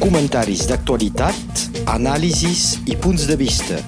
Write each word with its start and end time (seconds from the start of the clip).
Comentaris 0.00 0.62
d'actualitat, 0.70 1.62
anàlisis 1.92 2.76
i 2.88 2.94
punts 2.96 3.26
de 3.28 3.34
vista. 3.36 3.80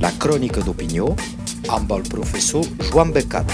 La 0.00 0.08
crònica 0.22 0.62
d'opinió 0.64 1.10
amb 1.74 1.90
el 1.96 2.04
professor 2.08 2.64
Joan 2.88 3.10
Becat. 3.12 3.50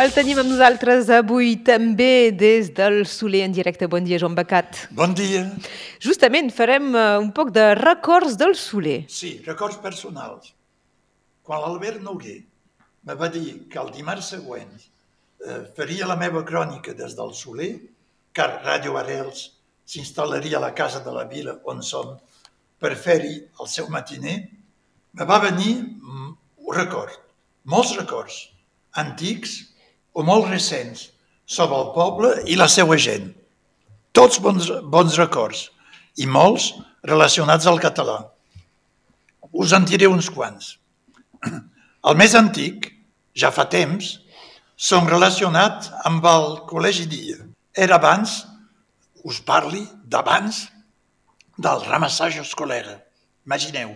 El 0.00 0.14
tenim 0.16 0.40
amb 0.40 0.50
nosaltres 0.50 1.10
avui 1.12 1.52
també 1.66 2.32
des 2.32 2.72
del 2.74 3.04
Soler 3.06 3.44
en 3.46 3.54
directe. 3.54 3.86
Bon 3.86 4.02
dia, 4.02 4.18
Joan 4.18 4.34
Becat. 4.38 4.88
Bon 4.96 5.14
dia. 5.14 5.44
Justament 6.02 6.50
farem 6.56 6.90
uh, 6.94 7.20
un 7.20 7.30
poc 7.36 7.52
de 7.54 7.68
records 7.78 8.38
del 8.40 8.56
Soler. 8.58 9.04
Sí, 9.12 9.36
records 9.46 9.78
personals. 9.84 10.54
Quan 11.46 11.62
l'Albert 11.62 12.02
Noguer 12.02 12.40
me 13.06 13.14
va 13.14 13.30
dir 13.30 13.68
que 13.70 13.78
el 13.78 13.94
dimarts 13.94 14.32
següent 14.34 14.74
eh, 14.74 15.62
faria 15.76 16.08
la 16.10 16.18
meva 16.20 16.42
crònica 16.44 16.92
des 16.96 17.14
del 17.16 17.32
Soler, 17.38 17.72
car 18.36 18.50
Ràdio 18.64 18.98
Arels 19.00 19.46
s'instal·laria 19.90 20.58
a 20.58 20.64
la 20.66 20.74
casa 20.76 21.02
de 21.02 21.12
la 21.14 21.26
vila 21.30 21.56
on 21.70 21.82
som 21.82 22.14
per 22.80 22.94
fer-hi 22.96 23.34
el 23.60 23.68
seu 23.68 23.88
matiner, 23.92 24.36
me 25.12 25.26
va 25.26 25.40
venir 25.42 25.74
un 26.06 26.36
record, 26.76 27.16
molts 27.64 27.96
records, 27.98 28.36
antics 29.02 29.56
o 30.14 30.22
molt 30.26 30.48
recents, 30.48 31.10
sobre 31.50 31.80
el 31.82 31.90
poble 31.96 32.30
i 32.46 32.56
la 32.58 32.68
seva 32.70 32.94
gent. 32.94 33.32
Tots 34.14 34.38
bons, 34.42 34.68
bons 34.92 35.16
records 35.18 35.66
i 36.22 36.26
molts 36.30 36.70
relacionats 37.06 37.66
al 37.66 37.80
català. 37.82 38.20
Us 39.50 39.74
en 39.74 39.86
diré 39.88 40.06
uns 40.06 40.30
quants. 40.30 40.76
El 42.08 42.16
més 42.16 42.36
antic, 42.38 42.86
ja 43.36 43.50
fa 43.52 43.66
temps, 43.68 44.20
són 44.80 45.10
relacionats 45.10 45.90
amb 46.08 46.24
el 46.24 46.46
Col·legi 46.70 47.04
Dia. 47.10 47.42
Era 47.76 47.98
abans, 47.98 48.38
us 49.24 49.40
parli 49.44 49.82
d'abans 50.04 50.66
del 51.60 51.82
ramassatge 51.86 52.42
escolar. 52.44 53.00
Imagineu, 53.46 53.92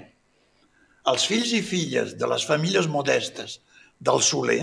els 1.11 1.27
fills 1.29 1.53
i 1.57 1.63
filles 1.65 2.15
de 2.21 2.29
les 2.29 2.45
famílies 2.49 2.89
modestes 2.89 3.59
del 4.01 4.21
Soler, 4.25 4.63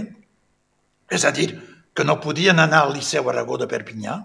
és 1.12 1.26
a 1.26 1.32
dir, 1.36 1.52
que 1.94 2.06
no 2.08 2.22
podien 2.24 2.60
anar 2.60 2.86
al 2.86 2.94
Liceu 2.96 3.28
Aragó 3.30 3.58
de 3.60 3.68
Perpinyà, 3.70 4.18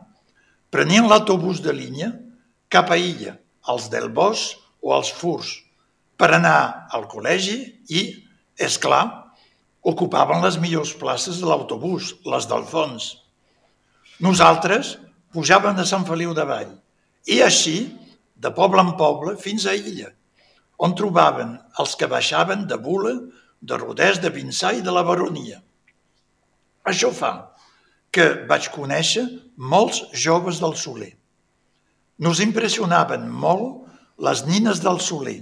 prenien 0.70 1.08
l'autobús 1.10 1.60
de 1.64 1.75
línia 1.75 2.12
cap 2.72 2.91
a 2.91 2.98
Illa, 3.00 3.36
als 3.66 3.88
del 3.91 4.08
Bosc 4.14 4.60
o 4.82 4.94
als 4.94 5.10
Furs, 5.12 5.50
per 6.16 6.30
anar 6.32 6.88
al 6.94 7.08
col·legi 7.10 7.58
i, 7.92 8.03
és 8.56 8.78
clar, 8.80 9.05
ocupaven 9.86 10.42
les 10.42 10.58
millors 10.62 10.94
places 10.98 11.41
de 11.42 11.48
l'autobús, 11.48 12.14
les 12.27 12.47
del 12.50 12.64
fons. 12.70 13.10
Nosaltres 14.22 14.97
pujàvem 15.34 15.78
a 15.78 15.86
Sant 15.88 16.06
Feliu 16.08 16.34
de 16.36 16.44
Vall 16.48 16.74
i 17.32 17.41
així, 17.42 17.78
de 18.36 18.52
poble 18.55 18.82
en 18.84 18.94
poble, 18.98 19.34
fins 19.41 19.66
a 19.66 19.74
Illa, 19.74 20.12
on 20.78 20.94
trobaven 20.94 21.56
els 21.80 21.96
que 21.98 22.08
baixaven 22.10 22.66
de 22.70 22.78
Bula, 22.78 23.14
de 23.60 23.78
Rodès, 23.80 24.20
de 24.22 24.30
Vinçà 24.30 24.74
i 24.77 24.82
de 24.84 24.92
la 24.92 25.02
Baronia. 25.06 25.62
Això 26.86 27.10
fa 27.10 27.32
que 28.14 28.28
vaig 28.48 28.69
conèixer 28.72 29.24
molts 29.56 30.04
joves 30.14 30.60
del 30.62 30.77
Soler. 30.78 31.12
Nos 32.22 32.41
impressionaven 32.44 33.27
molt 33.28 33.88
les 34.22 34.44
nines 34.47 34.80
del 34.84 35.00
Soler. 35.04 35.41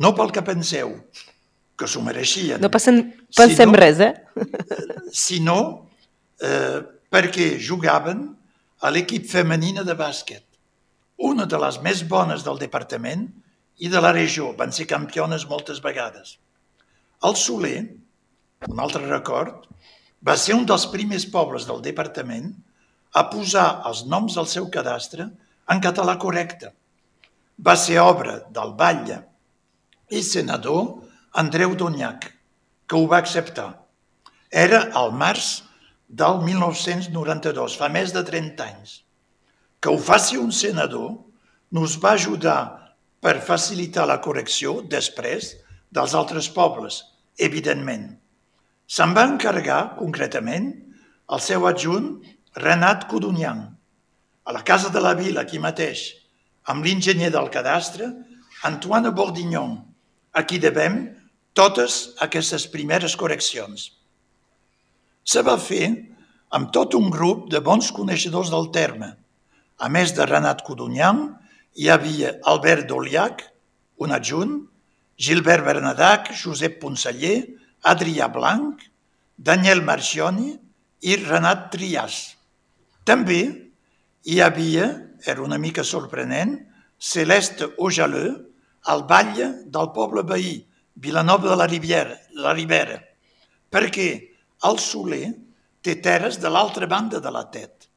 No 0.00 0.14
pel 0.16 0.30
que 0.32 0.44
penseu, 0.44 0.94
que 1.76 1.88
s'ho 1.88 2.02
mereixien. 2.04 2.60
No 2.62 2.70
passen, 2.72 3.02
pensem 3.36 3.72
sinó, 3.72 3.80
res, 3.80 4.00
eh? 4.00 4.12
Sinó 5.24 5.58
eh, 6.40 6.78
perquè 7.12 7.56
jugaven 7.60 8.30
a 8.82 8.90
l'equip 8.90 9.28
femenina 9.30 9.84
de 9.86 9.94
bàsquet, 9.94 10.44
una 11.22 11.46
de 11.46 11.58
les 11.62 11.78
més 11.86 12.02
bones 12.10 12.42
del 12.42 12.58
departament 12.58 13.28
i 13.78 13.90
de 13.92 14.00
la 14.02 14.10
regió. 14.14 14.50
Van 14.58 14.74
ser 14.74 14.88
campiones 14.90 15.46
moltes 15.50 15.78
vegades. 15.84 16.36
El 17.22 17.36
Soler, 17.38 17.78
un 18.68 18.82
altre 18.82 19.04
record, 19.06 19.68
va 20.26 20.36
ser 20.38 20.56
un 20.58 20.66
dels 20.66 20.88
primers 20.90 21.26
pobles 21.30 21.66
del 21.68 21.82
departament 21.82 22.50
a 23.14 23.28
posar 23.30 23.82
els 23.86 24.04
noms 24.10 24.34
del 24.38 24.48
seu 24.50 24.68
cadastre 24.74 25.28
en 25.70 25.82
català 25.82 26.16
correcte. 26.18 26.72
Va 27.62 27.76
ser 27.78 28.00
obra 28.02 28.40
del 28.50 28.74
batlle 28.78 29.20
i 30.10 30.22
senador 30.26 30.82
Andreu 31.38 31.76
Donyac, 31.78 32.26
que 32.86 32.98
ho 32.98 33.06
va 33.06 33.22
acceptar. 33.22 33.70
Era 34.50 34.88
al 34.98 35.14
març 35.16 35.62
del 36.12 36.42
1992, 36.44 37.78
fa 37.80 37.88
més 37.88 38.12
de 38.12 38.20
30 38.28 38.64
anys. 38.66 38.98
Que 39.80 39.90
ho 39.90 39.98
faci 39.98 40.36
un 40.36 40.52
senador 40.52 41.14
nos 41.72 41.96
va 42.02 42.12
ajudar 42.18 42.60
per 43.24 43.38
facilitar 43.40 44.04
la 44.06 44.18
correcció 44.20 44.82
després 44.92 45.54
dels 45.90 46.14
altres 46.18 46.50
pobles, 46.52 47.00
evidentment. 47.38 48.10
Se'n 48.86 49.14
va 49.16 49.24
encarregar, 49.30 49.96
concretament, 49.96 50.68
el 51.32 51.40
seu 51.40 51.64
adjunt 51.68 52.10
Renat 52.60 53.06
Codunyan, 53.08 53.64
a 54.44 54.52
la 54.52 54.60
Casa 54.66 54.90
de 54.92 55.00
la 55.00 55.14
Vila, 55.16 55.46
aquí 55.46 55.62
mateix, 55.62 56.10
amb 56.68 56.84
l'enginyer 56.84 57.30
del 57.32 57.48
cadastre, 57.48 58.10
Antoine 58.68 59.14
Bordignon, 59.16 59.78
a 60.36 60.44
qui 60.44 60.60
devem 60.60 61.06
totes 61.56 62.12
aquestes 62.20 62.66
primeres 62.68 63.16
correccions. 63.16 64.01
Se 65.24 65.42
va 65.46 65.56
fer 65.58 65.86
amb 66.52 66.72
tot 66.74 66.94
un 66.98 67.10
grup 67.10 67.48
de 67.52 67.60
bons 67.64 67.90
coneixedors 67.94 68.50
del 68.52 68.70
terme. 68.74 69.12
A 69.78 69.88
més 69.88 70.12
de 70.16 70.26
Renat 70.28 70.62
Codunyan, 70.66 71.22
hi 71.78 71.88
havia 71.88 72.36
Albert 72.52 72.88
Doliac, 72.90 73.44
un 74.02 74.12
adjunt, 74.12 74.56
Gilbert 75.16 75.64
Bernadac, 75.64 76.32
Josep 76.36 76.80
Ponceller, 76.82 77.38
Adrià 77.82 78.28
Blanc, 78.32 78.82
Daniel 79.38 79.82
Marcioni 79.86 80.52
i 81.02 81.16
Renat 81.22 81.70
Trias. 81.72 82.18
També 83.08 83.40
hi 84.26 84.40
havia, 84.40 84.90
era 85.26 85.42
una 85.42 85.58
mica 85.58 85.84
sorprenent, 85.86 86.58
Celeste 86.98 87.72
Ojaleux, 87.78 88.36
al 88.90 89.06
batlle 89.06 89.48
del 89.70 89.90
poble 89.94 90.26
veí, 90.26 90.58
Vilanova 90.94 91.48
de 91.48 91.56
la 91.56 91.70
Ribera, 91.70 92.18
la 92.34 92.52
Ribera 92.54 92.98
perquè 93.72 94.08
el 94.68 94.78
Soler 94.78 95.32
té 95.82 95.96
terres 96.02 96.38
de 96.42 96.50
l'altra 96.50 96.86
banda 96.86 97.20
de 97.20 97.30
la 97.34 97.44
Tet. 97.50 97.88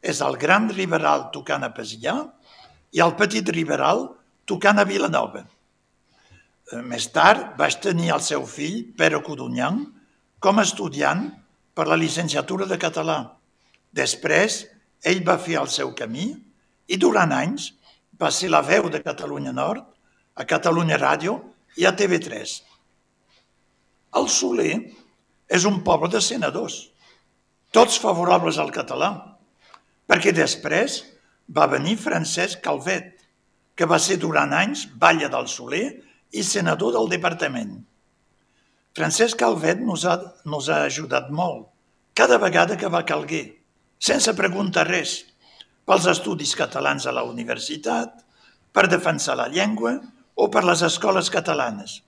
És 0.00 0.20
el 0.24 0.36
gran 0.40 0.68
riberal 0.72 1.28
tocant 1.32 1.64
a 1.64 1.72
Pesià 1.76 2.16
i 2.92 3.02
el 3.04 3.14
petit 3.18 3.48
riberal 3.52 4.06
tocant 4.48 4.80
a 4.80 4.86
Vilanova. 4.88 5.44
Eh, 5.44 6.82
més 6.82 7.08
tard 7.12 7.54
vaig 7.60 7.78
tenir 7.80 8.12
el 8.14 8.22
seu 8.24 8.44
fill, 8.48 8.82
Pere 8.96 9.20
Codunyan, 9.24 9.82
com 10.40 10.60
a 10.60 10.64
estudiant 10.64 11.26
per 11.74 11.88
la 11.88 11.98
llicenciatura 12.00 12.68
de 12.68 12.78
català. 12.80 13.18
Després, 13.92 14.64
ell 15.04 15.24
va 15.26 15.38
fer 15.40 15.58
el 15.60 15.68
seu 15.72 15.92
camí 15.96 16.30
i 16.88 17.00
durant 17.00 17.32
anys 17.32 17.72
va 18.20 18.30
ser 18.30 18.50
la 18.52 18.62
veu 18.62 18.88
de 18.92 19.02
Catalunya 19.04 19.52
Nord, 19.52 19.82
a 20.34 20.44
Catalunya 20.44 20.98
Ràdio 21.00 21.38
i 21.80 21.86
a 21.86 21.92
TV3. 21.96 22.54
El 24.20 24.28
Soler 24.30 24.74
és 25.48 25.64
un 25.68 25.80
poble 25.86 26.10
de 26.12 26.20
senadors, 26.24 26.76
tots 27.74 27.98
favorables 28.00 28.58
al 28.62 28.70
català, 28.74 29.10
perquè 30.08 30.32
després 30.36 31.02
va 31.50 31.66
venir 31.70 31.96
Francesc 32.00 32.62
Calvet, 32.64 33.10
que 33.74 33.88
va 33.90 33.98
ser 33.98 34.20
durant 34.22 34.52
anys 34.54 34.86
batlle 35.00 35.28
del 35.32 35.48
Soler 35.50 35.86
i 36.32 36.44
senador 36.46 36.94
del 36.94 37.10
departament. 37.10 37.74
Francesc 38.94 39.40
Calvet 39.40 39.80
nos 39.82 40.04
ha, 40.06 40.20
nos 40.46 40.68
ha 40.70 40.84
ajudat 40.86 41.30
molt, 41.34 41.66
cada 42.14 42.38
vegada 42.38 42.78
que 42.78 42.90
va 42.90 43.02
calguer, 43.06 43.48
sense 43.98 44.36
preguntar 44.38 44.86
res, 44.86 45.24
pels 45.84 46.06
estudis 46.08 46.54
catalans 46.56 47.06
a 47.06 47.12
la 47.12 47.24
universitat, 47.26 48.22
per 48.74 48.86
defensar 48.90 49.36
la 49.38 49.50
llengua 49.50 49.96
o 50.34 50.46
per 50.50 50.62
les 50.66 50.82
escoles 50.86 51.30
catalanes. 51.30 52.00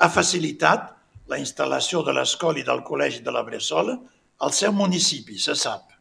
Ha 0.00 0.08
facilitat 0.08 0.93
la 1.30 1.38
instal·lació 1.40 2.02
de 2.04 2.12
l'escola 2.16 2.60
i 2.60 2.66
del 2.66 2.82
col·legi 2.84 3.22
de 3.24 3.32
la 3.32 3.44
Bressola 3.46 3.96
al 4.44 4.52
seu 4.52 4.72
municipi, 4.76 5.38
se 5.38 5.54
sap. 5.56 5.92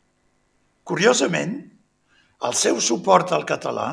Curiosament, 0.84 1.54
el 2.44 2.56
seu 2.60 2.80
suport 2.84 3.31
al 3.31 3.46
català 3.48 3.88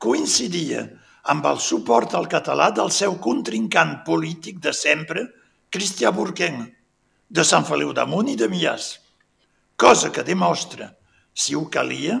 coincidia 0.00 0.86
amb 1.32 1.46
el 1.50 1.58
suport 1.60 2.14
al 2.14 2.28
català 2.30 2.70
del 2.72 2.92
seu 2.94 3.18
contrincant 3.20 3.98
polític 4.06 4.60
de 4.62 4.72
sempre, 4.72 5.26
Cristià 5.68 6.12
Burquenc, 6.14 6.70
de 7.28 7.42
Sant 7.44 7.66
Feliu 7.66 7.92
d'Amunt 7.92 8.30
i 8.32 8.36
de 8.38 8.48
Mias, 8.48 8.92
cosa 9.76 10.12
que 10.14 10.24
demostra, 10.24 10.92
si 11.34 11.56
ho 11.58 11.66
calia, 11.68 12.20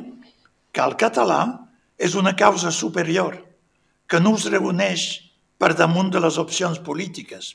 que 0.74 0.82
el 0.82 0.96
català 1.00 1.40
és 1.96 2.16
una 2.18 2.34
causa 2.36 2.72
superior, 2.74 3.38
que 4.10 4.20
no 4.20 4.34
us 4.36 4.50
reuneix 4.50 5.06
per 5.56 5.72
damunt 5.78 6.10
de 6.12 6.20
les 6.20 6.36
opcions 6.42 6.82
polítiques. 6.84 7.54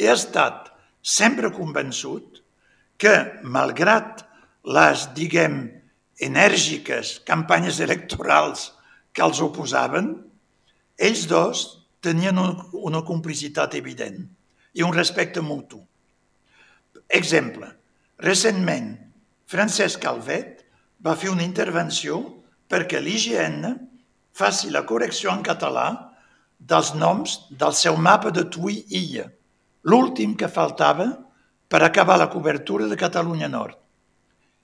He 0.00 0.08
estat 0.08 0.70
sempre 1.04 1.50
convençut 1.52 2.40
que, 3.00 3.12
malgrat 3.44 4.24
les, 4.64 5.04
diguem, 5.16 5.60
enèrgiques 6.20 7.18
campanyes 7.28 7.80
electorals 7.84 8.70
que 9.12 9.24
els 9.24 9.40
oposaven, 9.44 10.12
ells 11.00 11.26
dos 11.28 11.62
tenien 12.04 12.38
una 12.40 13.00
complicitat 13.08 13.76
evident 13.76 14.22
i 14.76 14.84
un 14.84 14.92
respecte 14.96 15.42
mutu. 15.44 15.80
Exemple, 17.08 17.68
recentment, 18.22 18.92
Francesc 19.50 20.00
Calvet 20.04 20.60
va 21.02 21.16
fer 21.18 21.32
una 21.32 21.44
intervenció 21.44 22.20
perquè 22.70 23.00
l'IGN 23.02 23.64
faci 24.36 24.70
la 24.70 24.84
correcció 24.86 25.32
en 25.32 25.42
català 25.42 25.88
dels 26.60 26.92
noms 26.94 27.40
del 27.50 27.74
seu 27.74 27.96
mapa 27.96 28.30
de 28.30 28.44
Tui 28.52 28.84
Illa, 28.94 29.26
l'últim 29.82 30.34
que 30.36 30.48
faltava 30.48 31.06
per 31.70 31.82
acabar 31.82 32.18
la 32.18 32.28
cobertura 32.30 32.88
de 32.90 32.98
Catalunya 32.98 33.48
Nord. 33.48 33.76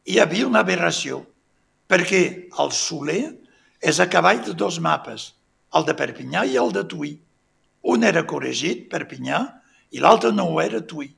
Hi 0.06 0.18
havia 0.20 0.46
una 0.46 0.62
aberració, 0.64 1.22
perquè 1.88 2.22
el 2.62 2.72
Soler 2.72 3.22
és 3.80 4.00
a 4.00 4.08
cavall 4.10 4.42
de 4.44 4.54
dos 4.54 4.78
mapes, 4.82 5.32
el 5.74 5.86
de 5.86 5.94
Perpinyà 5.96 6.44
i 6.46 6.58
el 6.60 6.72
de 6.74 6.84
Tui. 6.88 7.14
Un 7.86 8.04
era 8.04 8.26
corregit, 8.26 8.86
Perpinyà, 8.90 9.40
i 9.94 10.02
l'altre 10.02 10.32
no 10.34 10.48
ho 10.50 10.60
era, 10.60 10.82
Tui. 10.82 11.08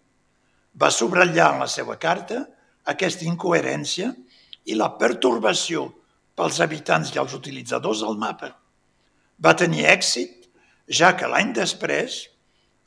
Va 0.79 0.93
subratllar 0.95 1.55
en 1.55 1.65
la 1.65 1.69
seva 1.71 1.99
carta 1.99 2.45
aquesta 2.89 3.27
incoherència 3.27 4.13
i 4.69 4.77
la 4.77 4.93
pertorbació 5.01 5.89
pels 6.39 6.61
habitants 6.63 7.11
i 7.15 7.21
els 7.21 7.35
utilitzadors 7.35 8.05
del 8.05 8.19
mapa. 8.21 8.53
Va 9.43 9.57
tenir 9.57 9.89
èxit, 9.91 10.47
ja 10.89 11.15
que 11.17 11.29
l'any 11.29 11.53
després, 11.57 12.29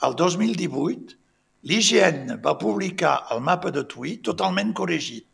el 0.06 0.16
2018, 0.18 1.18
l'IGN 1.70 2.38
va 2.42 2.58
publicar 2.58 3.16
el 3.34 3.42
mapa 3.46 3.72
de 3.74 3.84
Tui 3.86 4.18
totalment 4.26 4.74
corregit 4.78 5.28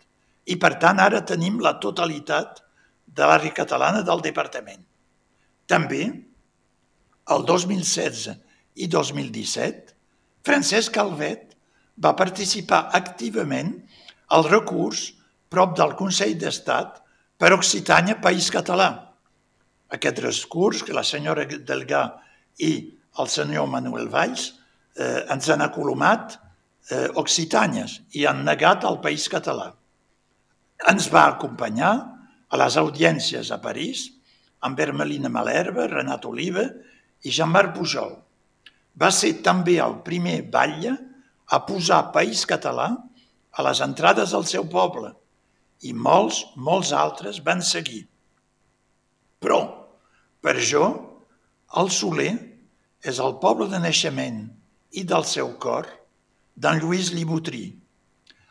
i, 0.47 0.57
per 0.59 0.73
tant, 0.81 0.99
ara 0.99 1.23
tenim 1.27 1.59
la 1.63 1.77
totalitat 1.83 2.61
de 3.07 3.27
l'àrea 3.27 3.55
catalana 3.55 4.03
del 4.07 4.23
departament. 4.23 4.83
També, 5.67 6.03
el 7.35 7.45
2016 7.47 8.35
i 8.83 8.87
2017, 8.91 9.95
Francesc 10.47 10.93
Calvet 10.95 11.55
va 12.03 12.15
participar 12.15 12.87
activament 12.95 13.73
al 14.35 14.45
recurs 14.47 15.09
prop 15.51 15.75
del 15.79 15.95
Consell 15.99 16.35
d'Estat 16.39 17.01
per 17.39 17.53
Occitània, 17.55 18.19
País 18.21 18.51
Català. 18.51 18.89
Aquest 19.95 20.19
recurs 20.23 20.83
que 20.83 20.95
la 20.95 21.03
senyora 21.07 21.45
Delgà 21.47 22.03
i 22.59 22.71
el 23.21 23.29
senyor 23.31 23.67
Manuel 23.71 24.09
Valls 24.13 24.51
eh, 24.97 25.23
ens 25.33 25.49
han 25.49 25.63
acolomat 25.65 26.37
eh, 26.91 27.07
Occitànies 27.19 27.99
i 28.19 28.25
han 28.29 28.43
negat 28.45 28.85
el 28.89 28.99
País 29.03 29.27
Català. 29.31 29.71
Ens 30.91 31.09
va 31.13 31.27
acompanyar 31.33 31.91
a 32.47 32.61
les 32.61 32.77
audiències 32.79 33.51
a 33.51 33.59
París 33.63 34.07
amb 34.65 34.79
Hermelina 34.79 35.29
Malherba, 35.29 35.87
Renat 35.91 36.25
Oliva 36.29 36.65
i 37.25 37.33
Jean-Marc 37.33 37.75
Pujol. 37.77 38.15
Va 38.97 39.11
ser 39.13 39.37
també 39.45 39.77
el 39.81 39.99
primer 40.05 40.41
batlle 40.53 40.95
a 41.53 41.61
posar 41.65 42.11
País 42.13 42.45
Català 42.49 42.91
a 43.57 43.65
les 43.65 43.81
entrades 43.85 44.33
del 44.35 44.45
seu 44.49 44.69
poble– 44.69 45.13
i 45.85 45.93
molts, 45.93 46.41
molts 46.55 46.91
altres 46.93 47.39
van 47.45 47.61
seguir. 47.61 48.05
Però, 49.41 49.59
per 50.41 50.57
jo, 50.57 50.85
el 51.77 51.91
Soler 51.93 52.31
és 53.03 53.19
el 53.23 53.37
poble 53.41 53.67
de 53.71 53.79
naixement 53.83 54.45
i 54.97 55.03
del 55.07 55.25
seu 55.27 55.53
cor 55.61 55.89
d'en 56.55 56.79
Lluís 56.81 57.11
Libutrí, 57.13 57.65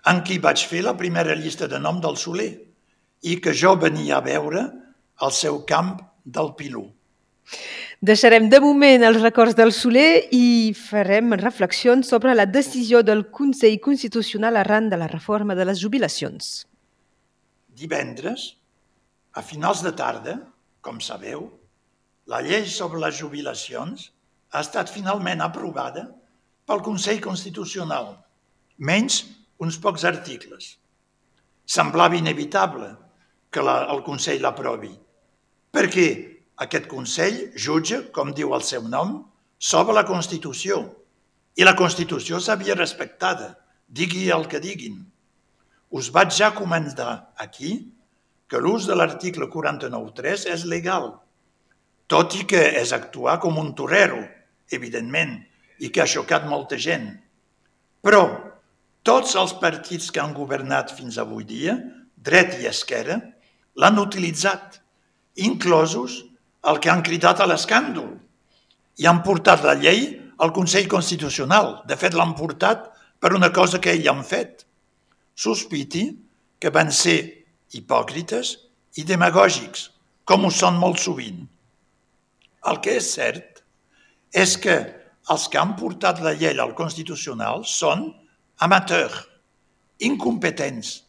en 0.06 0.22
qui 0.26 0.38
vaig 0.38 0.62
fer 0.70 0.84
la 0.87 0.96
primera 0.98 1.34
llista 1.34 1.66
de 1.66 1.81
nom 1.82 1.98
del 2.02 2.19
Soler 2.20 2.52
i 3.26 3.40
que 3.43 3.54
jo 3.54 3.75
venia 3.81 4.19
a 4.19 4.25
veure 4.25 4.69
al 5.25 5.32
seu 5.32 5.64
camp 5.66 5.96
del 6.25 6.54
Pilú. 6.58 6.84
Deixarem 8.02 8.50
de 8.52 8.60
moment 8.60 9.02
els 9.06 9.22
records 9.22 9.56
del 9.58 9.72
Soler 9.72 10.28
i 10.34 10.75
farem 10.76 11.34
reflexions 11.40 12.10
sobre 12.12 12.34
la 12.34 12.46
decisió 12.46 13.02
del 13.02 13.26
Consell 13.34 13.81
Constitucional 13.81 14.62
arran 14.62 14.90
de 14.90 15.00
la 15.00 15.10
reforma 15.10 15.54
de 15.58 15.66
les 15.66 15.82
jubilacions 15.82 16.66
divendres, 17.76 18.56
a 19.37 19.43
finals 19.44 19.82
de 19.84 19.93
tarda, 19.93 20.38
com 20.81 20.98
sabeu, 21.04 21.50
la 22.31 22.40
llei 22.43 22.64
sobre 22.72 23.00
les 23.02 23.19
jubilacions 23.20 24.10
ha 24.56 24.62
estat 24.64 24.88
finalment 24.88 25.43
aprovada 25.44 26.06
pel 26.67 26.81
Consell 26.85 27.20
Constitucional, 27.20 28.14
menys 28.81 29.20
uns 29.61 29.76
pocs 29.81 30.06
articles. 30.08 30.76
Semblava 31.67 32.17
inevitable 32.17 32.88
que 33.53 33.64
la, 33.64 33.82
el 33.93 34.00
Consell 34.06 34.41
l'aprovi, 34.41 34.94
perquè 35.76 36.06
aquest 36.64 36.87
Consell 36.88 37.37
jutja, 37.53 38.00
com 38.17 38.32
diu 38.32 38.55
el 38.56 38.64
seu 38.64 38.87
nom, 38.88 39.19
sobre 39.58 39.97
la 39.97 40.06
Constitució, 40.08 40.81
i 41.56 41.64
la 41.64 41.76
Constitució 41.76 42.41
s'havia 42.41 42.76
respectada, 42.79 43.53
digui 43.88 44.31
el 44.32 44.49
que 44.49 44.61
diguin. 44.61 44.97
Us 45.93 46.08
vaig 46.12 46.32
ja 46.32 46.55
comentar 46.56 47.35
aquí 47.37 47.76
que 48.49 48.61
l'ús 48.62 48.88
de 48.88 48.97
l'article 48.97 49.50
49.3 49.53 50.49
és 50.53 50.64
legal, 50.69 51.12
tot 52.08 52.35
i 52.38 52.44
que 52.49 52.62
és 52.81 52.93
actuar 52.97 53.37
com 53.43 53.61
un 53.61 53.75
torrero, 53.76 54.23
evidentment, 54.73 55.39
i 55.79 55.91
que 55.93 56.03
ha 56.03 56.09
xocat 56.09 56.47
molta 56.49 56.79
gent. 56.81 57.09
Però 58.03 58.23
tots 59.07 59.37
els 59.39 59.55
partits 59.61 60.11
que 60.11 60.23
han 60.23 60.35
governat 60.35 60.95
fins 60.97 61.19
avui 61.23 61.45
dia, 61.47 61.77
dret 62.17 62.57
i 62.63 62.69
esquerra, 62.71 63.21
l'han 63.77 64.01
utilitzat, 64.03 64.81
inclosos 65.37 66.23
el 66.67 66.81
que 66.83 66.91
han 66.91 67.05
cridat 67.07 67.43
a 67.43 67.49
l'escàndol, 67.49 68.15
i 68.97 69.07
han 69.07 69.21
portat 69.23 69.65
la 69.67 69.77
llei 69.79 70.07
al 70.41 70.53
Consell 70.57 70.89
Constitucional. 70.89 71.83
De 71.89 71.97
fet, 72.01 72.17
l'han 72.17 72.35
portat 72.39 72.89
per 73.21 73.35
una 73.37 73.53
cosa 73.53 73.81
que 73.83 73.93
ells 73.93 74.09
han 74.11 74.25
fet 74.25 74.65
sospiti 75.37 76.07
que 76.59 76.73
van 76.73 76.91
ser 76.93 77.19
hipòcrites 77.77 78.55
i 78.97 79.05
demagògics, 79.05 79.91
com 80.25 80.47
ho 80.47 80.51
són 80.51 80.81
molt 80.81 80.99
sovint. 81.03 81.45
El 82.67 82.81
que 82.83 82.97
és 82.99 83.11
cert 83.19 83.56
és 84.34 84.56
que 84.58 84.76
els 85.31 85.49
que 85.50 85.58
han 85.58 85.75
portat 85.78 86.23
la 86.23 86.34
llei 86.38 86.58
al 86.62 86.75
Constitucional 86.78 87.64
són 87.67 88.06
amateurs, 88.62 89.25
incompetents, 90.06 91.02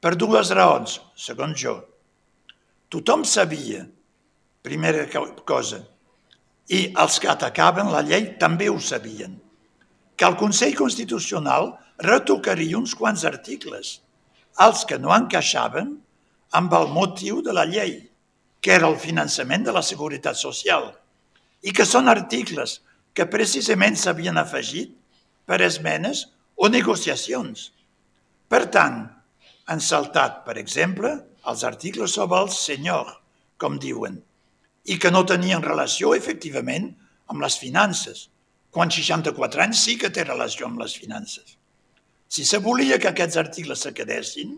per 0.00 0.14
dues 0.20 0.50
raons, 0.52 0.98
segons 1.16 1.56
jo. 1.60 1.78
Tothom 2.92 3.24
sabia, 3.24 3.86
primera 4.62 5.06
cosa, 5.48 5.80
i 6.68 6.86
els 7.00 7.18
que 7.20 7.30
atacaven 7.32 7.90
la 7.92 8.02
llei 8.04 8.34
també 8.40 8.68
ho 8.68 8.78
sabien, 8.80 9.38
que 10.16 10.26
el 10.28 10.36
Consell 10.40 10.76
Constitucional 10.76 11.72
retocaria 12.04 12.78
uns 12.78 12.94
quants 12.94 13.24
articles, 13.24 14.00
els 14.60 14.84
que 14.84 14.98
no 14.98 15.12
encaixaven 15.14 15.94
amb 16.54 16.76
el 16.78 16.90
motiu 16.92 17.40
de 17.42 17.54
la 17.56 17.64
llei, 17.66 17.96
que 18.60 18.72
era 18.76 18.88
el 18.88 19.00
finançament 19.00 19.64
de 19.66 19.72
la 19.74 19.82
seguretat 19.82 20.38
social, 20.38 20.92
i 21.64 21.72
que 21.72 21.86
són 21.88 22.10
articles 22.12 22.78
que 23.16 23.26
precisament 23.30 23.96
s'havien 23.96 24.38
afegit 24.40 24.92
per 25.48 25.60
esmenes 25.64 26.26
o 26.56 26.68
negociacions. 26.68 27.70
Per 28.48 28.64
tant, 28.74 29.00
han 29.70 29.80
saltat, 29.80 30.42
per 30.44 30.58
exemple, 30.60 31.14
els 31.48 31.64
articles 31.64 32.16
sobre 32.18 32.42
el 32.44 32.52
senyor, 32.52 33.10
com 33.60 33.78
diuen, 33.80 34.20
i 34.84 34.98
que 35.00 35.12
no 35.12 35.24
tenien 35.28 35.64
relació, 35.64 36.12
efectivament, 36.16 36.90
amb 37.32 37.40
les 37.44 37.56
finances, 37.60 38.28
quan 38.74 38.90
64 38.92 39.62
anys 39.64 39.84
sí 39.86 39.96
que 40.00 40.10
té 40.12 40.24
relació 40.26 40.68
amb 40.68 40.82
les 40.82 40.96
finances. 40.98 41.56
Si 42.28 42.44
se 42.44 42.58
volia 42.58 42.98
que 42.98 43.12
aquests 43.12 43.38
articles 43.40 43.84
se 43.86 43.94
quedessin, 43.96 44.56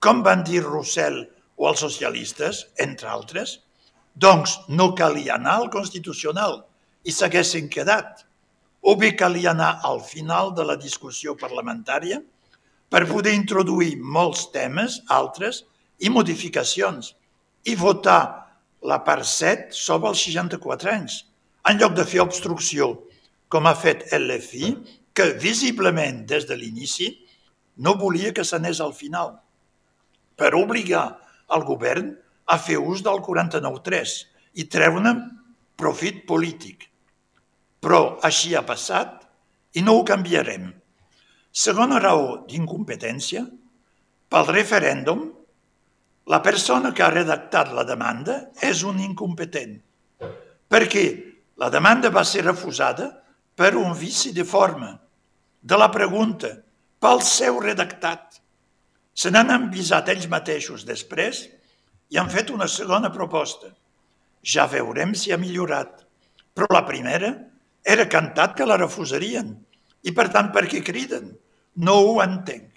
com 0.00 0.22
van 0.24 0.44
dir 0.46 0.62
Rossell 0.64 1.24
o 1.60 1.68
els 1.68 1.82
socialistes, 1.82 2.62
entre 2.80 3.10
altres, 3.12 3.58
doncs 4.14 4.58
no 4.68 4.90
calia 4.94 5.36
anar 5.36 5.56
al 5.60 5.70
Constitucional 5.70 6.60
i 7.04 7.12
s'haguessin 7.12 7.70
quedat. 7.72 8.26
O 8.82 8.96
bé 8.96 9.12
calia 9.16 9.52
anar 9.52 9.80
al 9.84 10.00
final 10.00 10.54
de 10.56 10.64
la 10.64 10.76
discussió 10.76 11.36
parlamentària 11.36 12.20
per 12.90 13.06
poder 13.06 13.34
introduir 13.36 13.96
molts 14.00 14.48
temes, 14.54 15.00
altres, 15.08 15.64
i 16.00 16.08
modificacions, 16.10 17.14
i 17.68 17.76
votar 17.76 18.50
la 18.82 19.02
part 19.04 19.28
7 19.28 19.76
sobre 19.76 20.10
els 20.10 20.22
64 20.24 20.90
anys, 20.90 21.20
en 21.68 21.78
lloc 21.78 21.94
de 21.94 22.06
fer 22.08 22.22
obstrucció, 22.24 22.94
com 23.52 23.68
ha 23.68 23.76
fet 23.76 24.06
LFI, 24.16 24.72
que 25.12 25.34
visiblement 25.42 26.24
des 26.26 26.46
de 26.48 26.56
l'inici 26.56 27.10
no 27.84 27.96
volia 28.00 28.32
que 28.32 28.44
s'anés 28.46 28.80
al 28.80 28.94
final, 28.96 29.34
per 30.40 30.54
obligar 30.56 31.04
el 31.52 31.64
govern 31.68 32.14
a 32.50 32.58
fer 32.58 32.78
ús 32.82 33.04
del 33.06 33.22
49.3 33.22 34.14
i 34.58 34.66
treure 34.66 35.14
profit 35.78 36.24
polític. 36.28 36.88
Però 37.80 38.18
així 38.26 38.54
ha 38.54 38.66
passat 38.66 39.22
i 39.78 39.84
no 39.86 39.96
ho 39.96 40.04
canviarem. 40.04 40.66
Segona 41.50 42.00
raó 42.02 42.42
d'incompetència, 42.50 43.44
pel 44.30 44.50
referèndum, 44.50 45.22
la 46.30 46.38
persona 46.42 46.92
que 46.94 47.02
ha 47.02 47.10
redactat 47.10 47.72
la 47.74 47.86
demanda 47.86 48.36
és 48.62 48.84
un 48.86 49.00
incompetent, 49.02 49.72
perquè 50.70 51.06
la 51.58 51.70
demanda 51.72 52.12
va 52.14 52.22
ser 52.24 52.44
refusada 52.46 53.08
per 53.58 53.72
un 53.76 53.96
vici 53.98 54.30
de 54.36 54.44
forma 54.46 54.92
de 55.60 55.78
la 55.80 55.90
pregunta 55.90 56.52
pel 57.02 57.24
seu 57.26 57.58
redactat. 57.60 58.38
Se 59.12 59.32
n'han 59.32 59.50
envisat 59.56 60.08
ells 60.12 60.28
mateixos 60.30 60.86
després 60.86 61.42
i 62.10 62.18
han 62.18 62.30
fet 62.30 62.50
una 62.50 62.68
segona 62.68 63.10
proposta. 63.14 63.70
Ja 64.42 64.66
veurem 64.70 65.14
si 65.14 65.32
ha 65.32 65.38
millorat. 65.38 66.04
Però 66.54 66.66
la 66.74 66.84
primera 66.86 67.30
era 67.86 68.08
cantat 68.10 68.56
que 68.58 68.66
la 68.66 68.78
refusarien. 68.80 69.54
I 70.02 70.12
per 70.16 70.28
tant, 70.34 70.50
per 70.52 70.66
què 70.68 70.82
criden? 70.84 71.30
No 71.76 71.96
ho 72.02 72.18
entenc. 72.24 72.68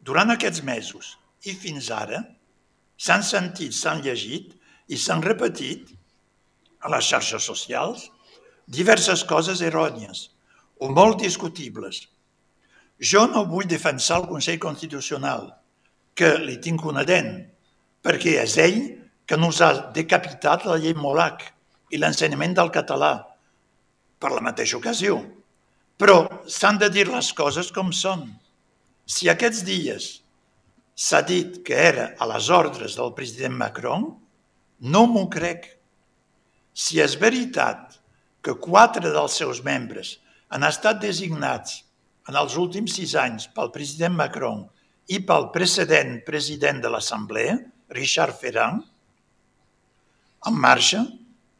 Durant 0.00 0.32
aquests 0.32 0.62
mesos 0.64 1.16
i 1.44 1.54
fins 1.54 1.90
ara 1.90 2.22
s'han 2.96 3.24
sentit, 3.26 3.74
s'han 3.74 4.02
llegit 4.04 4.54
i 4.88 4.96
s'han 4.96 5.24
repetit 5.24 5.90
a 6.80 6.92
les 6.92 7.08
xarxes 7.10 7.44
socials 7.50 8.06
diverses 8.66 9.24
coses 9.26 9.62
errònies 9.62 10.30
o 10.78 10.88
molt 10.90 11.20
discutibles. 11.22 12.06
Jo 12.98 13.26
no 13.28 13.44
vull 13.50 13.68
defensar 13.68 14.22
el 14.22 14.28
Consell 14.30 14.58
Constitucional, 14.62 15.50
que 16.16 16.32
li 16.40 16.56
tinc 16.62 16.86
una 16.88 17.04
dent, 17.04 17.42
perquè 18.06 18.36
és 18.44 18.54
ell 18.62 18.82
que 19.26 19.38
nos 19.40 19.58
ha 19.60 19.90
decapitat 19.94 20.66
la 20.68 20.78
llei 20.78 20.94
Molac 20.94 21.42
i 21.90 21.98
l'ensenyament 21.98 22.54
del 22.54 22.70
català 22.74 23.16
per 24.22 24.30
la 24.30 24.44
mateixa 24.44 24.78
ocasió. 24.78 25.18
Però 25.98 26.44
s'han 26.46 26.78
de 26.78 26.90
dir 26.92 27.08
les 27.10 27.32
coses 27.34 27.72
com 27.74 27.90
són. 27.90 28.28
Si 29.06 29.30
aquests 29.32 29.64
dies 29.66 30.06
s'ha 30.94 31.22
dit 31.26 31.60
que 31.66 31.74
era 31.74 32.12
a 32.22 32.30
les 32.30 32.50
ordres 32.52 32.94
del 32.98 33.12
president 33.18 33.58
Macron, 33.58 34.06
no 34.86 35.02
m'ho 35.10 35.26
crec. 35.32 35.66
Si 36.76 37.00
és 37.02 37.18
veritat 37.18 37.98
que 38.44 38.54
quatre 38.62 39.10
dels 39.10 39.34
seus 39.40 39.64
membres 39.66 40.18
han 40.54 40.62
estat 40.62 41.00
designats 41.02 41.82
en 42.30 42.38
els 42.38 42.54
últims 42.60 42.94
sis 43.00 43.16
anys 43.18 43.48
pel 43.56 43.72
president 43.74 44.14
Macron 44.14 44.66
i 45.10 45.18
pel 45.26 45.50
precedent 45.54 46.20
president 46.26 46.82
de 46.84 46.92
l'Assemblea, 46.92 47.56
Richard 47.94 48.34
Ferrand, 48.40 48.82
en 50.46 50.58
marxa, 50.58 51.04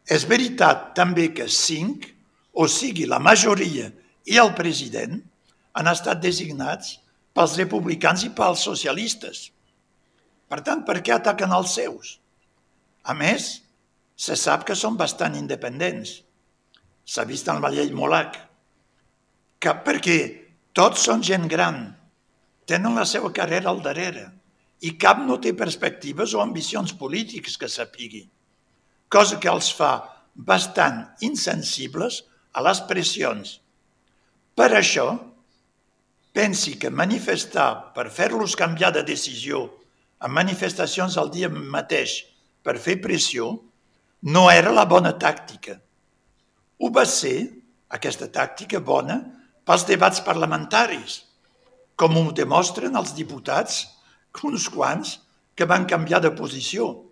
és 0.06 0.26
veritat 0.26 0.92
també 0.98 1.28
que 1.34 1.48
cinc, 1.50 2.06
o 2.54 2.66
sigui 2.70 3.06
la 3.06 3.18
majoria 3.22 3.90
i 4.26 4.38
el 4.40 4.52
president, 4.58 5.18
han 5.76 5.90
estat 5.90 6.22
designats 6.22 6.96
pels 7.36 7.56
republicans 7.60 8.24
i 8.24 8.30
pels 8.34 8.62
socialistes. 8.64 9.50
Per 10.48 10.62
tant, 10.66 10.84
per 10.86 11.02
què 11.02 11.14
ataquen 11.14 11.52
els 11.52 11.74
seus? 11.76 12.16
A 13.04 13.14
més, 13.14 13.50
se 14.16 14.38
sap 14.40 14.64
que 14.66 14.78
són 14.78 14.96
bastant 14.96 15.36
independents. 15.36 16.22
S'ha 17.06 17.26
vist 17.28 17.50
en 17.52 17.60
la 17.62 17.70
llei 17.74 17.92
Molac. 17.94 18.38
Que 19.60 19.74
perquè 19.84 20.18
tots 20.74 21.04
són 21.06 21.22
gent 21.26 21.46
gran, 21.50 21.84
tenen 22.66 22.96
la 22.96 23.04
seva 23.06 23.30
carrera 23.34 23.70
al 23.70 23.82
darrere 23.84 24.30
i 24.84 24.96
cap 25.00 25.22
no 25.24 25.38
té 25.40 25.54
perspectives 25.56 26.34
o 26.34 26.42
ambicions 26.44 26.92
polítiques 26.92 27.56
que 27.56 27.68
sapigui 27.68 28.26
cosa 29.08 29.38
que 29.40 29.50
els 29.50 29.70
fa 29.74 29.92
bastant 30.34 31.04
insensibles 31.24 32.22
a 32.56 32.62
les 32.66 32.82
pressions. 32.88 33.58
Per 34.56 34.68
això, 34.74 35.06
pensi 36.36 36.76
que 36.80 36.90
manifestar 36.92 37.94
per 37.96 38.08
fer-los 38.12 38.56
canviar 38.58 38.92
de 38.96 39.04
decisió 39.06 39.62
en 40.20 40.32
manifestacions 40.32 41.16
al 41.20 41.30
dia 41.32 41.48
mateix 41.48 42.22
per 42.64 42.76
fer 42.82 42.98
pressió 43.00 43.52
no 44.26 44.46
era 44.50 44.72
la 44.74 44.86
bona 44.88 45.14
tàctica. 45.20 45.76
Ho 46.80 46.90
va 46.92 47.06
ser, 47.08 47.46
aquesta 47.88 48.28
tàctica 48.32 48.80
bona, 48.80 49.20
pels 49.64 49.86
debats 49.88 50.20
parlamentaris, 50.24 51.22
com 51.96 52.16
ho 52.18 52.32
demostren 52.36 52.96
els 52.98 53.14
diputats, 53.16 53.84
uns 54.44 54.68
quants, 54.72 55.20
que 55.56 55.64
van 55.64 55.86
canviar 55.88 56.20
de 56.20 56.34
posició 56.36 57.06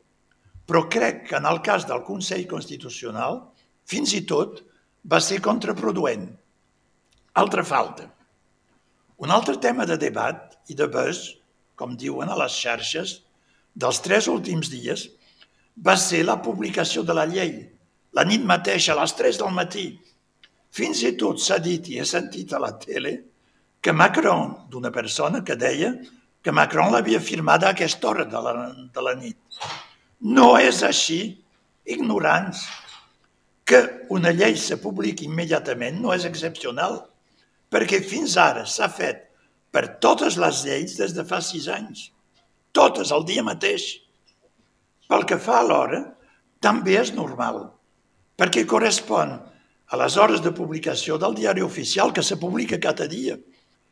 però 0.67 0.87
crec 0.89 1.27
que 1.29 1.37
en 1.37 1.47
el 1.49 1.61
cas 1.65 1.85
del 1.89 2.03
Consell 2.07 2.47
Constitucional, 2.49 3.41
fins 3.85 4.15
i 4.17 4.23
tot, 4.29 4.63
va 5.05 5.21
ser 5.21 5.43
contraproduent. 5.45 6.27
Altra 7.41 7.65
falta. 7.69 8.09
Un 9.21 9.31
altre 9.35 9.59
tema 9.61 9.85
de 9.87 9.99
debat 10.01 10.57
i 10.73 10.77
de 10.79 10.89
buzz, 10.89 11.35
com 11.77 11.99
diuen 11.99 12.31
a 12.31 12.39
les 12.39 12.57
xarxes, 12.57 13.19
dels 13.75 14.01
tres 14.01 14.29
últims 14.31 14.71
dies, 14.73 15.09
va 15.77 15.97
ser 15.99 16.23
la 16.25 16.41
publicació 16.41 17.03
de 17.03 17.17
la 17.17 17.27
llei, 17.29 17.55
la 18.15 18.25
nit 18.25 18.45
mateixa, 18.47 18.95
a 18.95 19.01
les 19.01 19.13
3 19.19 19.41
del 19.43 19.55
matí. 19.55 19.89
Fins 20.71 21.03
i 21.03 21.17
tot 21.19 21.43
s'ha 21.43 21.59
dit 21.59 21.89
i 21.91 21.99
he 21.99 22.05
sentit 22.07 22.53
a 22.55 22.61
la 22.63 22.71
tele 22.79 23.17
que 23.83 23.93
Macron, 23.93 24.55
d'una 24.71 24.93
persona 24.95 25.43
que 25.45 25.59
deia 25.59 25.91
que 26.45 26.53
Macron 26.53 26.93
l'havia 26.93 27.23
firmada 27.25 27.71
a 27.71 27.73
aquesta 27.73 28.11
hora 28.11 28.27
de 28.29 28.41
la, 28.45 28.53
de 28.93 29.05
la 29.05 29.15
nit. 29.17 29.39
No 30.21 30.55
és 30.61 30.83
així, 30.85 31.21
ignorants. 31.89 32.67
Que 33.65 33.81
una 34.13 34.33
llei 34.37 34.59
se 34.61 34.77
publiqui 34.77 35.25
immediatament 35.25 36.03
no 36.03 36.13
és 36.13 36.27
excepcional, 36.29 37.01
perquè 37.73 38.03
fins 38.05 38.37
ara 38.37 38.67
s'ha 38.69 38.91
fet 38.93 39.25
per 39.73 39.97
totes 40.05 40.37
les 40.39 40.61
lleis 40.69 40.99
des 41.01 41.17
de 41.17 41.25
fa 41.27 41.41
sis 41.43 41.65
anys, 41.73 42.11
totes 42.77 43.11
el 43.17 43.25
dia 43.25 43.43
mateix. 43.43 43.89
Pel 45.09 45.25
que 45.25 45.41
fa 45.41 45.63
a 45.63 45.65
l'hora, 45.65 46.05
també 46.61 47.01
és 47.01 47.17
normal, 47.17 47.65
perquè 48.37 48.69
correspon 48.69 49.35
a 49.35 49.99
les 50.01 50.21
hores 50.21 50.45
de 50.45 50.53
publicació 50.53 51.17
del 51.19 51.35
diari 51.41 51.65
oficial 51.65 52.13
que 52.13 52.23
se 52.23 52.37
publica 52.37 52.81
cada 52.81 53.09
dia 53.09 53.41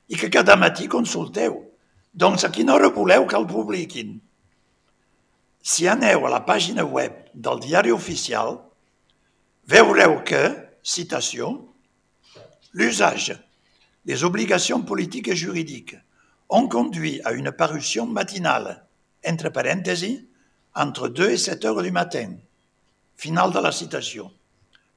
i 0.08 0.20
que 0.20 0.28
cada 0.28 0.56
matí 0.60 0.86
consulteu. 0.88 1.71
Doncs 2.12 2.44
a 2.44 2.52
quina 2.52 2.74
hora 2.74 2.92
voleu 2.92 3.26
que 3.26 3.36
el 3.36 3.48
publiquin? 3.48 4.20
si 5.62 5.86
aneu 5.86 6.26
a 6.26 6.30
la 6.30 6.42
pàgina 6.42 6.82
web 6.84 7.30
del 7.32 7.60
diari 7.62 7.94
oficial, 7.94 8.56
veureu 9.70 10.18
que, 10.26 10.42
citació, 10.82 11.52
l'usage 12.74 13.38
des 14.04 14.24
obligations 14.26 14.82
politiques 14.82 15.32
et 15.32 15.36
juridiques 15.36 16.02
ont 16.48 16.68
conduit 16.68 17.20
à 17.24 17.32
une 17.32 17.52
parution 17.52 18.06
matinale, 18.06 18.84
entre 19.24 19.48
parenthèses, 19.50 20.26
entre 20.74 21.08
2 21.08 21.30
et 21.30 21.36
7 21.38 21.64
heures 21.64 21.82
du 21.82 21.92
matin. 21.92 22.34
Final 23.14 23.52
de 23.52 23.60
la 23.60 23.70
citació. 23.70 24.32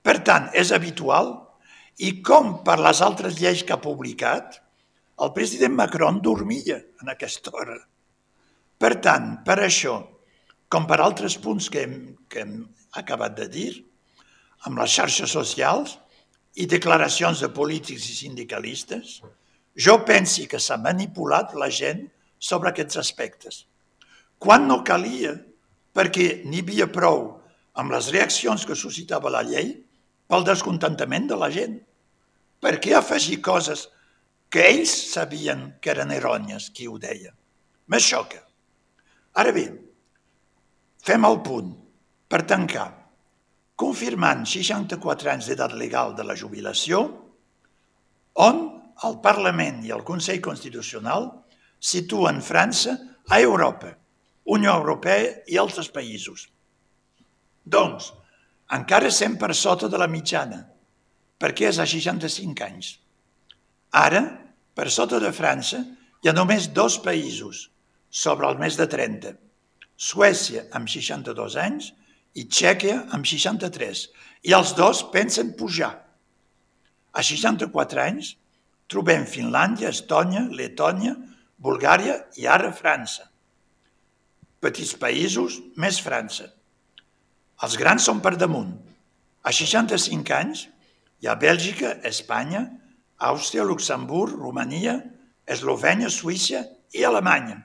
Per 0.02 0.24
tant, 0.24 0.50
és 0.54 0.72
habitual 0.74 1.36
i 2.00 2.24
com 2.26 2.64
per 2.66 2.80
les 2.82 3.02
altres 3.06 3.38
lleis 3.38 3.62
que 3.64 3.74
ha 3.74 3.82
publicat, 3.82 4.64
el 5.22 5.32
president 5.36 5.76
Macron 5.76 6.20
dormia 6.22 6.80
en 7.02 7.12
aquesta 7.12 7.54
hora. 7.56 7.78
Per 8.76 8.94
tant, 9.04 9.30
per 9.48 9.60
això, 9.64 9.96
com 10.68 10.88
per 10.90 11.00
altres 11.00 11.38
punts 11.40 11.70
que 11.72 11.86
hem, 11.86 11.96
que 12.28 12.44
hem 12.44 12.58
acabat 13.00 13.38
de 13.38 13.48
dir, 13.52 13.70
amb 14.68 14.82
les 14.82 14.92
xarxes 14.92 15.32
socials 15.32 15.96
i 16.60 16.68
declaracions 16.68 17.44
de 17.44 17.52
polítics 17.54 18.10
i 18.12 18.18
sindicalistes, 18.18 19.22
jo 19.76 19.98
pensi 20.08 20.50
que 20.52 20.60
s'ha 20.60 20.78
manipulat 20.82 21.56
la 21.60 21.70
gent 21.70 22.06
sobre 22.40 22.72
aquests 22.72 23.00
aspectes. 23.00 23.64
Quan 24.40 24.68
no 24.68 24.82
calia, 24.84 25.36
perquè 25.96 26.44
n'hi 26.44 26.64
havia 26.64 26.88
prou 26.92 27.28
amb 27.80 27.92
les 27.92 28.12
reaccions 28.12 28.66
que 28.68 28.76
suscitava 28.76 29.32
la 29.32 29.44
llei 29.48 29.72
pel 30.28 30.48
descontentament 30.48 31.28
de 31.32 31.40
la 31.40 31.52
gent. 31.52 31.78
Per 32.60 32.78
què 32.84 32.96
afegir 32.98 33.42
coses 33.44 33.88
que 34.56 34.64
ells 34.64 34.94
sabien 35.12 35.74
que 35.84 35.92
eren 35.92 36.16
errònies, 36.16 36.70
qui 36.72 36.88
ho 36.88 36.96
deia? 36.96 37.34
Me 37.92 38.00
xoca. 38.00 38.40
Ara 39.36 39.52
bé, 39.52 39.66
Fem 41.06 41.26
el 41.28 41.36
punt, 41.46 41.68
per 42.26 42.40
tancar, 42.50 42.88
confirmant 43.78 44.40
64 44.50 45.30
anys 45.36 45.50
d'edat 45.52 45.76
legal 45.78 46.16
de 46.18 46.24
la 46.26 46.34
jubilació, 46.40 47.02
on 48.42 48.62
el 49.06 49.18
Parlament 49.22 49.84
i 49.86 49.94
el 49.94 50.02
Consell 50.08 50.42
Constitucional 50.42 51.28
situen 51.78 52.42
França 52.42 52.96
a 53.30 53.38
Europa, 53.38 53.92
Unió 54.56 54.74
Europea 54.80 55.44
i 55.46 55.60
altres 55.62 55.92
països. 55.94 56.48
Doncs, 57.62 58.10
encara 58.74 59.12
estem 59.14 59.38
per 59.38 59.52
sota 59.54 59.92
de 59.92 60.02
la 60.02 60.10
mitjana, 60.10 60.64
perquè 61.38 61.70
és 61.70 61.78
a 61.78 61.86
65 61.86 62.66
anys. 62.66 62.96
Ara, 63.94 64.24
per 64.76 64.92
sota 64.92 65.22
de 65.24 65.32
França, 65.34 65.82
hi 66.22 66.30
ha 66.30 66.36
només 66.36 66.70
dos 66.76 67.00
països 67.02 67.70
sobre 68.10 68.48
el 68.50 68.60
més 68.60 68.78
de 68.80 68.88
30, 68.92 69.36
Suècia 69.96 70.66
amb 70.76 70.90
62 70.92 71.56
anys 71.56 71.94
i 72.36 72.44
Txèquia 72.52 72.98
amb 73.16 73.28
63. 73.28 74.02
I 74.44 74.56
els 74.58 74.74
dos 74.76 75.06
pensen 75.14 75.54
pujar. 75.56 75.94
A 77.16 77.24
64 77.24 78.02
anys 78.04 78.34
trobem 78.92 79.24
Finlàndia, 79.26 79.90
Estònia, 79.96 80.44
Letònia, 80.52 81.16
Bulgària 81.58 82.20
i 82.36 82.48
ara 82.48 82.74
França. 82.76 83.32
petits 84.66 84.96
països, 84.98 85.60
més 85.78 86.00
França. 86.02 86.48
Els 87.62 87.76
grans 87.78 88.02
són 88.02 88.18
per 88.18 88.32
damunt. 88.34 88.72
A 89.46 89.52
65 89.54 90.34
anys 90.34 90.64
hi 91.22 91.28
ha 91.30 91.36
Bèlgica, 91.38 91.92
Espanya, 92.10 92.64
Àustria, 93.20 93.64
Luxemburg, 93.64 94.36
Romania, 94.36 94.98
Eslovènia, 95.48 96.10
Suïssa 96.10 96.64
i 96.94 97.06
Alemanya, 97.08 97.62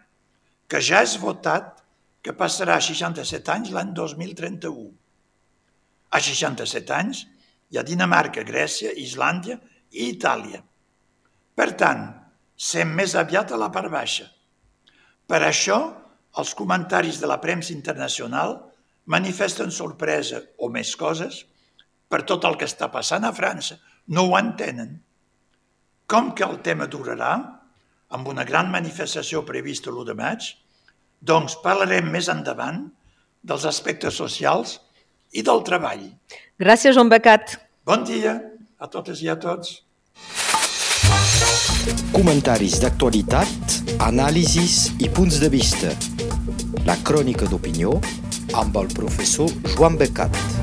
que 0.70 0.80
ja 0.84 1.02
és 1.02 1.16
votat 1.18 1.80
que 2.22 2.36
passarà 2.36 2.76
a 2.76 2.84
67 2.84 3.50
anys 3.52 3.72
l'any 3.74 3.92
2031. 3.96 4.90
A 6.10 6.20
67 6.20 6.94
anys 6.94 7.24
hi 7.70 7.78
ha 7.78 7.86
Dinamarca, 7.86 8.44
Grècia, 8.46 8.92
Islàndia 8.92 9.58
i 9.90 10.10
Itàlia. 10.12 10.62
Per 11.56 11.70
tant, 11.80 12.06
sem 12.56 12.90
més 12.94 13.16
aviat 13.16 13.52
a 13.52 13.58
la 13.58 13.70
part 13.72 13.90
baixa. 13.90 14.28
Per 15.26 15.40
això, 15.46 15.78
els 16.38 16.54
comentaris 16.54 17.18
de 17.22 17.28
la 17.30 17.40
premsa 17.42 17.72
internacional 17.74 18.58
manifesten 19.10 19.72
sorpresa 19.74 20.42
o 20.58 20.68
més 20.70 20.92
coses 20.98 21.44
per 22.10 22.22
tot 22.26 22.44
el 22.46 22.58
que 22.58 22.68
està 22.68 22.90
passant 22.92 23.24
a 23.26 23.32
França. 23.34 23.78
No 24.14 24.26
ho 24.28 24.36
entenen. 24.38 24.98
Com 26.10 26.32
que 26.34 26.42
el 26.42 26.56
tema 26.66 26.88
durarà, 26.90 27.34
amb 28.10 28.28
una 28.32 28.42
gran 28.42 28.70
manifestació 28.72 29.44
prevista 29.46 29.92
l'1 29.92 30.08
de 30.08 30.14
maig, 30.18 30.48
doncs 31.22 31.54
parlarem 31.62 32.08
més 32.10 32.26
endavant 32.32 32.80
dels 33.46 33.66
aspectes 33.70 34.18
socials 34.18 34.80
i 35.30 35.44
del 35.46 35.62
treball. 35.68 36.02
Gràcies, 36.58 36.96
Joan 36.96 37.12
Becat. 37.12 37.54
Bon 37.86 38.02
dia 38.02 38.34
a 38.80 38.90
totes 38.90 39.22
i 39.22 39.30
a 39.30 39.38
tots. 39.38 39.76
Comentaris 42.10 42.80
d'actualitat, 42.82 43.78
anàlisis 44.02 44.90
i 44.98 45.12
punts 45.14 45.38
de 45.38 45.52
vista. 45.52 45.94
La 46.90 46.98
crònica 47.06 47.46
d'opinió 47.46 47.94
amb 48.58 48.82
el 48.82 48.90
professor 48.98 49.54
Joan 49.76 50.00
Becat. 50.00 50.59